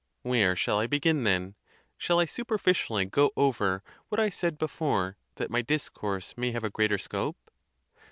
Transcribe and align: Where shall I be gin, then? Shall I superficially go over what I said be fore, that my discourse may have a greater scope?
Where 0.23 0.55
shall 0.55 0.79
I 0.79 0.87
be 0.87 0.99
gin, 0.99 1.25
then? 1.25 1.53
Shall 1.95 2.17
I 2.19 2.25
superficially 2.25 3.05
go 3.05 3.29
over 3.37 3.83
what 4.09 4.19
I 4.19 4.31
said 4.31 4.57
be 4.57 4.65
fore, 4.65 5.15
that 5.35 5.51
my 5.51 5.61
discourse 5.61 6.33
may 6.35 6.51
have 6.53 6.63
a 6.63 6.71
greater 6.71 6.97
scope? 6.97 7.51